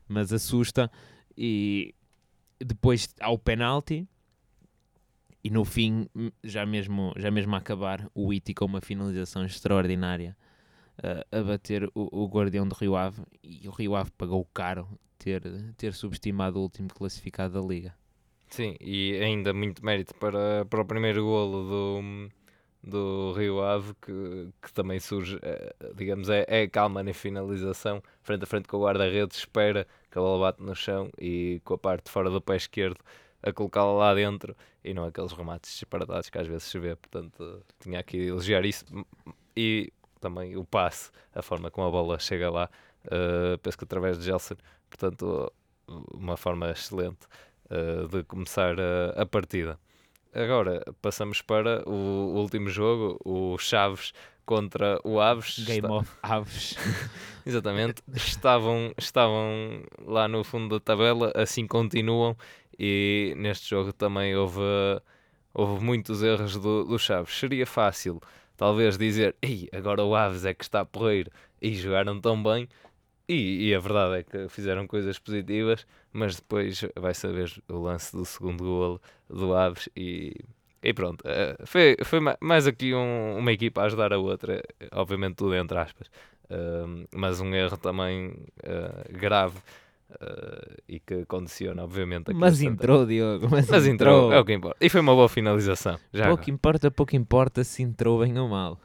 [0.08, 0.92] mas assusta.
[1.36, 1.96] E
[2.60, 4.08] depois há o penalti.
[5.44, 6.08] E no fim,
[6.44, 10.38] já mesmo, já mesmo a acabar, o Iti com uma finalização extraordinária
[11.00, 13.24] uh, a bater o, o Guardião do Rio Ave.
[13.44, 15.42] E o Rio Ave pagou caro ter,
[15.78, 17.96] ter subestimado o último classificado da Liga.
[18.50, 22.30] Sim, e ainda muito mérito para, para o primeiro golo do,
[22.84, 28.44] do Rio Ave, que, que também surge, eh, digamos, é, é calma na finalização, frente
[28.44, 31.78] a frente com o guarda-redes, espera que a bola bate no chão e com a
[31.78, 33.00] parte fora do pé esquerdo
[33.44, 36.96] a colocá-la lá dentro e não aqueles remates disparatados que às vezes se vê.
[36.96, 38.86] Portanto, tinha aqui elogiar isso
[39.56, 42.70] e também o passe, a forma como a bola chega lá,
[43.06, 44.56] uh, penso que através de Gelson,
[44.90, 45.52] portanto,
[46.14, 47.26] uma forma excelente
[47.66, 49.78] uh, de começar a, a, partida.
[50.34, 54.14] Agora passamos para o último jogo, o Chaves
[54.46, 55.60] contra o Aves.
[55.60, 55.94] Game Está...
[55.94, 56.76] of Aves.
[57.46, 58.02] Exatamente.
[58.14, 62.38] estavam, estavam lá no fundo da tabela, assim continuam.
[62.84, 64.60] E neste jogo também houve,
[65.54, 67.32] houve muitos erros do, do Chaves.
[67.38, 68.20] Seria fácil,
[68.58, 71.30] talvez, dizer: Ei, agora o Aves é que está porreiro
[71.62, 72.68] e jogaram tão bem.
[73.30, 78.16] E, e, a verdade é que fizeram coisas positivas, mas depois vai saber o lance
[78.16, 80.36] do segundo golo do Aves e,
[80.82, 81.24] e pronto.
[81.28, 85.78] Eh, foi, foi mais aqui um, uma equipa a ajudar a outra, obviamente tudo entre
[85.78, 86.08] aspas,
[86.50, 88.30] uh, mas um erro também
[88.64, 89.60] uh, grave.
[90.12, 92.34] Uh, e que condiciona, obviamente.
[92.34, 93.48] Mas entrou, Diogo.
[93.50, 94.26] Mas, mas entrou.
[94.26, 94.34] entrou.
[94.34, 94.78] é o que importa.
[94.86, 95.98] E foi uma boa finalização.
[96.14, 96.52] Já pouco agora.
[96.52, 98.80] importa, pouco importa se entrou bem ou mal.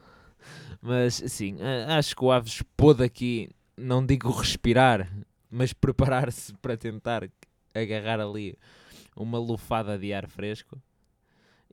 [0.81, 1.57] Mas sim,
[1.89, 5.09] acho que o Aves pôde aqui não digo respirar,
[5.51, 7.29] mas preparar-se para tentar
[7.75, 8.57] agarrar ali
[9.15, 10.81] uma lufada de ar fresco.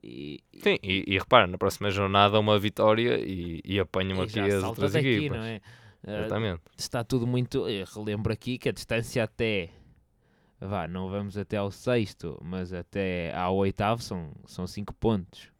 [0.02, 4.62] E, Sim, e, e repara, na próxima jornada uma vitória e, e apanham aqui as
[4.62, 5.38] outras equipas.
[5.38, 5.62] Não é?
[6.06, 6.58] Exatamente.
[6.58, 7.68] Uh, está tudo muito.
[7.68, 9.70] Eu relembro aqui que a distância até.
[10.60, 15.52] Vá, não vamos até ao sexto, mas até ao oitavo são, são cinco pontos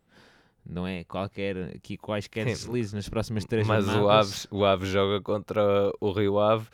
[0.65, 1.05] não é?
[1.05, 4.05] Qualquer, aqui quaisquer deslizes nas próximas três Mas jornadas.
[4.05, 6.67] o Aves, o Aves joga contra o Rio Ave,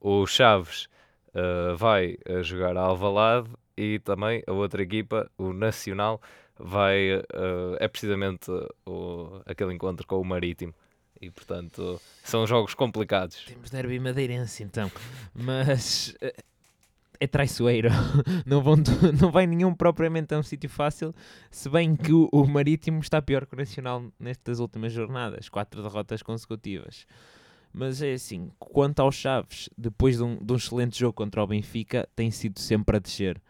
[0.00, 0.88] o Chaves
[1.34, 6.20] uh, vai a jogar a Alvalade e também a outra equipa, o Nacional,
[6.58, 8.50] vai, uh, é precisamente
[8.86, 10.74] o, aquele encontro com o Marítimo.
[11.22, 13.44] E portanto são jogos complicados.
[13.46, 14.90] Temos derby madeirense então,
[15.32, 16.34] mas eh,
[17.22, 17.90] é traiçoeiro.
[18.44, 18.74] não, vão,
[19.20, 21.14] não vai nenhum propriamente a um sítio fácil,
[21.48, 26.20] se bem que o, Marítimo está pior que o Nacional nestas últimas jornadas, quatro derrotas
[26.20, 27.06] consecutivas.
[27.72, 31.46] Mas é assim, quanto aos Chaves, depois de um, de um excelente jogo contra o
[31.46, 33.40] Benfica, tem sido sempre a descer.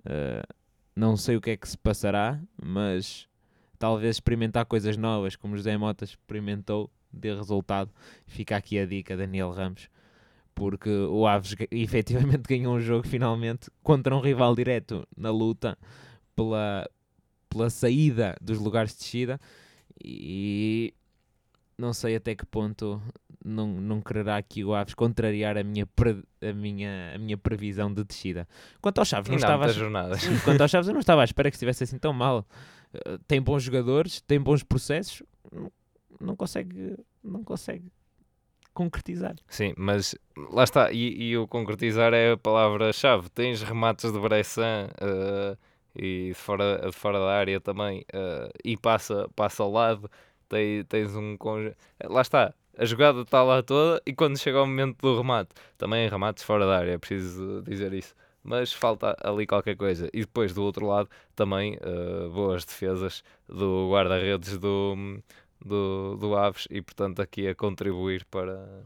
[0.00, 0.54] Uh,
[0.94, 3.28] não sei o que é que se passará, mas
[3.80, 7.90] talvez experimentar coisas novas, como José Mota experimentou, dê resultado.
[8.26, 9.88] Fica aqui a dica, Daniel Ramos,
[10.54, 15.78] porque o Aves efetivamente ganhou um jogo finalmente contra um rival direto na luta
[16.34, 16.88] pela,
[17.48, 19.40] pela saída dos lugares de descida
[20.04, 20.94] e
[21.76, 23.00] não sei até que ponto
[23.44, 27.92] não, não quererá aqui o Aves contrariar a minha, pre, a minha, a minha previsão
[27.92, 28.48] de descida.
[28.80, 31.56] Quanto aos Chaves, não, estava a, quanto aos Chaves, eu não estava à espera que
[31.56, 32.46] estivesse assim tão mal.
[32.92, 35.22] Uh, tem bons jogadores, tem bons processos,
[36.20, 37.90] não, consegue, não consegue
[38.74, 39.34] concretizar.
[39.48, 40.14] Sim, mas
[40.50, 43.28] lá está, e, e o concretizar é a palavra-chave.
[43.30, 45.58] Tens remates de Bressan uh,
[45.96, 50.08] e fora, fora da área também, uh, e passa, passa ao lado
[50.48, 51.76] tens, tens um conjunto.
[52.04, 56.08] Lá está, a jogada está lá toda e quando chega o momento do remate, também
[56.08, 58.14] remates fora da área, é preciso dizer isso.
[58.42, 60.08] Mas falta ali qualquer coisa.
[60.12, 65.20] E depois do outro lado, também uh, boas defesas do guarda-redes do,
[65.64, 68.84] do, do Aves e, portanto, aqui a contribuir para,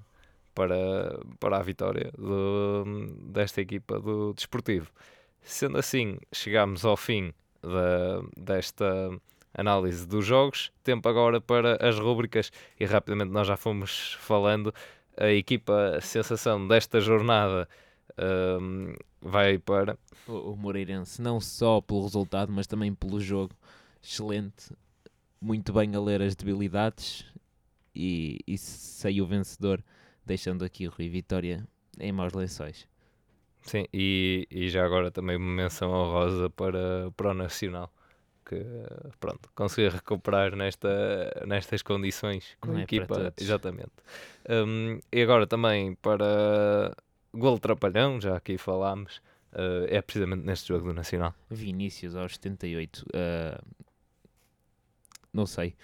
[0.54, 2.84] para, para a vitória do,
[3.32, 4.90] desta equipa do Desportivo.
[5.42, 9.10] Sendo assim, chegamos ao fim da, desta
[9.54, 10.72] análise dos jogos.
[10.82, 14.74] Tempo agora para as rúbricas e rapidamente nós já fomos falando.
[15.16, 17.68] A equipa a sensação desta jornada
[18.60, 23.54] um, vai para o, o Moreirense, não só pelo resultado, mas também pelo jogo.
[24.02, 24.72] Excelente,
[25.42, 27.26] muito bem a ler as debilidades
[27.94, 29.82] e, e saiu vencedor,
[30.24, 31.66] deixando aqui o Rui Vitória
[31.98, 32.88] em maus lençóis.
[33.62, 37.92] Sim, e, e já agora também uma menção honrosa para, para o Nacional
[38.44, 38.64] que
[39.18, 40.88] pronto, conseguir recuperar nesta,
[41.46, 43.32] nestas condições com Não a é equipa.
[43.40, 43.92] Exatamente.
[44.48, 46.94] Um, e agora também para
[47.32, 49.18] gol trapalhão, já aqui falámos,
[49.52, 51.34] uh, é precisamente neste jogo do Nacional.
[51.50, 53.04] Vinícius aos 78.
[53.06, 53.86] Uh,
[55.32, 55.74] não sei.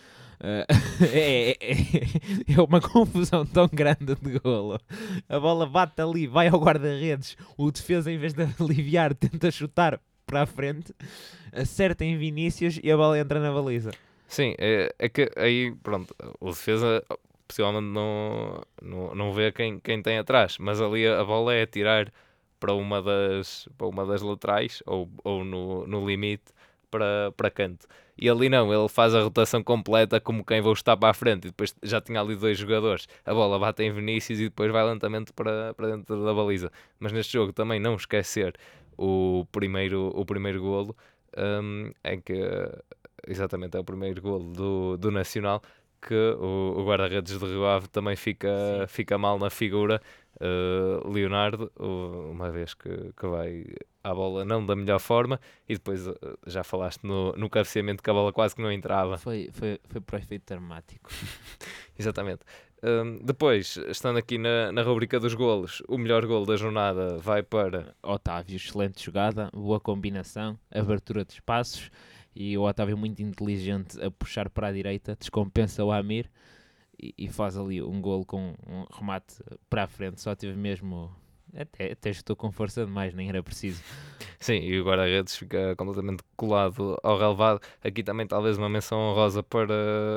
[0.40, 0.64] Uh,
[1.12, 1.57] é, é,
[2.57, 4.78] é, uma confusão tão grande de golo.
[5.28, 7.36] A bola bate ali, vai ao guarda-redes.
[7.57, 10.94] O defesa, em vez de aliviar, tenta chutar para a frente,
[11.53, 13.90] acerta em Vinícius e a bola entra na baliza.
[14.28, 17.03] Sim, é, é que aí, pronto, o defesa
[17.49, 21.64] possivelmente não, não, não vê quem, quem tem atrás, mas ali a, a bola é
[21.64, 22.12] tirar
[22.61, 26.53] para uma das, para uma das laterais ou, ou no, no limite
[26.91, 27.86] para, para canto.
[28.20, 31.45] E ali não, ele faz a rotação completa como quem vou estar para a frente
[31.45, 33.07] e depois já tinha ali dois jogadores.
[33.24, 36.70] A bola bate em Vinícius e depois vai lentamente para, para dentro da baliza.
[36.99, 38.55] Mas neste jogo também não esquecer
[38.97, 40.97] o primeiro, o primeiro golo,
[41.36, 42.34] um, em que
[43.26, 45.62] exatamente é o primeiro golo do, do Nacional,
[46.03, 48.49] que o, o guarda-redes de Rio Ave também fica,
[48.89, 50.01] fica mal na figura.
[50.41, 53.64] Uh, Leonardo, uma vez que, que vai
[54.11, 58.11] à bola não da melhor forma, e depois uh, já falaste no, no cabeceamento que
[58.11, 59.18] a bola quase que não entrava.
[59.18, 61.11] Foi, foi, foi para o efeito dramático.
[61.98, 62.40] Exatamente.
[62.82, 67.42] Um, depois, estando aqui na, na rubrica dos golos, o melhor golo da jornada vai
[67.42, 68.56] para Otávio.
[68.56, 71.90] Excelente jogada, boa combinação, abertura de espaços
[72.34, 76.30] e o Otávio muito inteligente a puxar para a direita, descompensa o Amir
[76.96, 79.34] e, e faz ali um golo com um remate
[79.68, 80.20] para a frente.
[80.20, 81.12] Só teve mesmo
[81.57, 83.82] até, até estou com força demais, nem era preciso.
[84.38, 87.61] Sim, e o guarda-redes fica completamente colado ao relevado.
[87.82, 89.74] Aqui também talvez uma menção honrosa para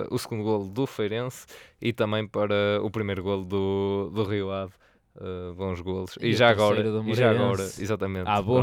[0.09, 1.45] o segundo golo do Feirense
[1.81, 4.73] e também para o primeiro golo do, do Rio Ave.
[5.13, 6.17] Uh, bons golos.
[6.21, 8.61] E, e já agora, e já agora, exatamente, ah, bom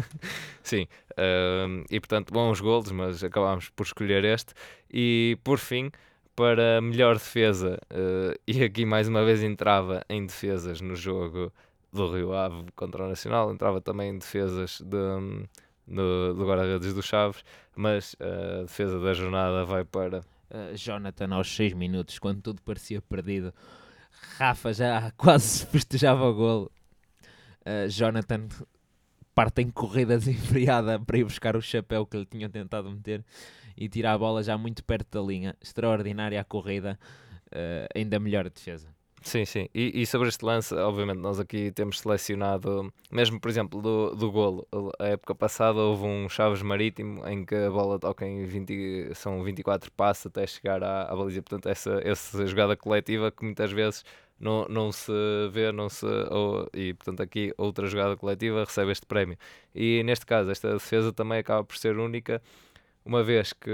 [0.62, 4.54] Sim, uh, e portanto, bons golos, mas acabámos por escolher este.
[4.88, 5.90] E por fim,
[6.34, 11.52] para melhor defesa, uh, e aqui mais uma vez entrava em defesas no jogo
[11.92, 15.46] do Rio Ave contra o Nacional, entrava também em defesas de,
[15.86, 17.44] no, do guarda-redes do Chaves,
[17.76, 20.20] mas a defesa da jornada vai para.
[20.50, 23.52] Uh, Jonathan aos 6 minutos, quando tudo parecia perdido.
[24.38, 26.72] Rafa já quase festejava o golo.
[27.64, 28.48] Uh, Jonathan
[29.34, 33.24] parte em corrida desenfreada para ir buscar o chapéu que lhe tinham tentado meter
[33.76, 35.56] e tira a bola já muito perto da linha.
[35.60, 36.98] Extraordinária a corrida,
[37.46, 38.94] uh, ainda melhor a defesa.
[39.24, 39.68] Sim, sim.
[39.74, 44.30] E, e, sobre este lance, obviamente, nós aqui temos selecionado, mesmo por exemplo, do, do
[44.30, 44.68] golo.
[44.98, 49.42] A época passada houve um Chaves Marítimo em que a bola toca em 20, são
[49.42, 51.42] 24 passos até chegar à, à baliza.
[51.42, 54.04] Portanto, essa, essa jogada coletiva que muitas vezes
[54.38, 55.10] não, não se
[55.50, 56.04] vê, não se.
[56.04, 59.38] Ou, e portanto, aqui outra jogada coletiva recebe este prémio.
[59.74, 62.42] E neste caso, esta defesa também acaba por ser única
[63.04, 63.70] uma vez que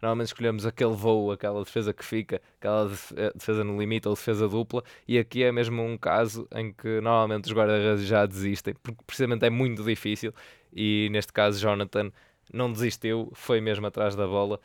[0.00, 4.48] normalmente escolhemos aquele voo, aquela defesa que fica, aquela eh, defesa no limite ou defesa
[4.48, 9.02] dupla, e aqui é mesmo um caso em que normalmente os guarda-redes já desistem, porque
[9.06, 10.32] precisamente é muito difícil
[10.72, 12.10] e neste caso Jonathan
[12.52, 14.60] não desistiu, foi mesmo atrás da bola,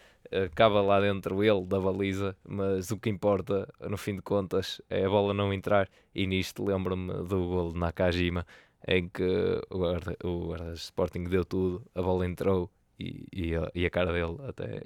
[0.45, 5.05] acaba lá dentro ele da baliza, mas o que importa no fim de contas é
[5.05, 8.45] a bola não entrar e nisto lembro-me do gol de Nakajima
[8.87, 12.69] em que o guarda, o guarda Sporting deu tudo, a bola entrou
[12.99, 14.81] e, e, a, e a cara dele até.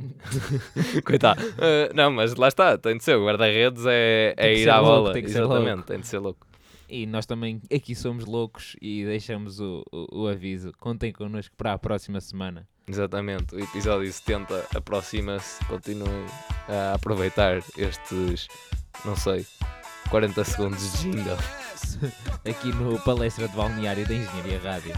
[1.03, 1.41] Coitado.
[1.41, 3.17] Uh, não, mas lá está, tem de ser.
[3.17, 5.13] O guarda-redes é, é ir à louco, bola.
[5.13, 6.45] Tem Exatamente, tem de ser louco.
[6.87, 10.71] E nós também aqui somos loucos e deixamos o, o, o aviso.
[10.79, 12.67] Contem connosco para a próxima semana.
[12.87, 15.63] Exatamente, o episódio 70 aproxima-se.
[15.65, 16.25] Continuem
[16.67, 18.47] a aproveitar estes,
[19.05, 19.45] não sei,
[20.09, 21.37] 40 segundos de jingle.
[22.47, 24.93] Aqui no Palestra de Balneário da Engenharia Rádio.